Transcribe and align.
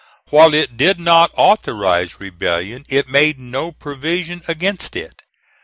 While 0.31 0.55
it 0.55 0.77
did 0.77 0.99
not 0.99 1.29
authorize 1.35 2.19
rebellion 2.19 2.87
it 2.89 3.07
made 3.07 3.39
no 3.39 3.71
provision 3.71 4.41
against 4.47 4.95
it. 4.95 5.21